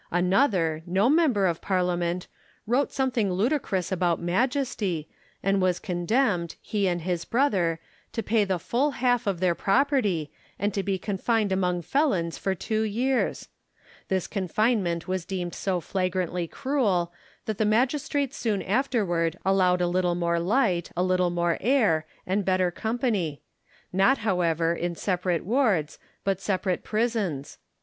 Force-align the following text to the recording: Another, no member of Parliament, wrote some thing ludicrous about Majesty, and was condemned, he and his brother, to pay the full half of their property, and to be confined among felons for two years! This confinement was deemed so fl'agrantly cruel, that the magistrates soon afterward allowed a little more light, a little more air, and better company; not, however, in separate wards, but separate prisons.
Another, 0.09 0.81
no 0.87 1.11
member 1.11 1.45
of 1.45 1.61
Parliament, 1.61 2.25
wrote 2.65 2.91
some 2.91 3.11
thing 3.11 3.31
ludicrous 3.31 3.91
about 3.91 4.19
Majesty, 4.19 5.07
and 5.43 5.61
was 5.61 5.77
condemned, 5.77 6.55
he 6.59 6.87
and 6.87 7.01
his 7.03 7.23
brother, 7.23 7.79
to 8.11 8.23
pay 8.23 8.43
the 8.43 8.57
full 8.57 8.93
half 8.97 9.27
of 9.27 9.39
their 9.39 9.53
property, 9.53 10.31
and 10.57 10.73
to 10.73 10.81
be 10.81 10.97
confined 10.97 11.51
among 11.51 11.83
felons 11.83 12.35
for 12.39 12.55
two 12.55 12.81
years! 12.81 13.49
This 14.07 14.25
confinement 14.25 15.07
was 15.07 15.23
deemed 15.23 15.53
so 15.53 15.79
fl'agrantly 15.79 16.49
cruel, 16.49 17.13
that 17.45 17.59
the 17.59 17.63
magistrates 17.63 18.35
soon 18.35 18.63
afterward 18.63 19.37
allowed 19.45 19.81
a 19.81 19.87
little 19.87 20.15
more 20.15 20.39
light, 20.39 20.89
a 20.97 21.03
little 21.03 21.29
more 21.29 21.59
air, 21.61 22.07
and 22.25 22.43
better 22.43 22.71
company; 22.71 23.43
not, 23.93 24.17
however, 24.17 24.73
in 24.73 24.95
separate 24.95 25.45
wards, 25.45 25.99
but 26.23 26.41
separate 26.41 26.83
prisons. 26.83 27.59